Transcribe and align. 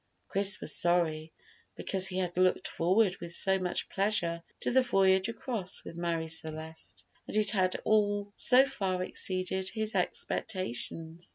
Chris 0.29 0.59
was 0.59 0.73
sorry, 0.75 1.31
because 1.75 2.07
he 2.07 2.17
had 2.17 2.35
looked 2.35 2.67
forward 2.67 3.15
with 3.17 3.31
so 3.31 3.59
much 3.59 3.87
pleasure 3.87 4.41
to 4.59 4.71
the 4.71 4.81
voyage 4.81 5.29
across 5.29 5.83
with 5.83 5.95
Marie 5.95 6.27
Celeste, 6.27 7.05
and 7.27 7.37
it 7.37 7.51
had 7.51 7.79
all 7.83 8.33
so 8.35 8.65
far 8.65 9.03
exceeded 9.03 9.69
his 9.69 9.93
expectations. 9.93 11.29